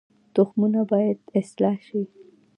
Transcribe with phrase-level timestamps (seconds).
[0.35, 2.01] تخمونه باید اصلاح شي